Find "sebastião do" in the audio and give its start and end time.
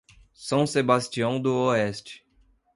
0.65-1.53